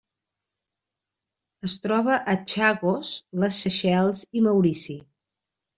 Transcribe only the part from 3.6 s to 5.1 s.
Seychelles i Maurici.